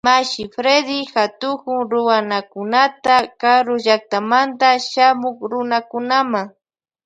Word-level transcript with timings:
Mashi 0.07 0.43
Fredy 0.53 0.99
katukun 1.13 1.77
Ruanakunata 1.91 3.15
karu 3.41 3.73
llaktamanta 3.83 4.69
shamuk 4.89 5.37
Runakunama. 5.51 6.41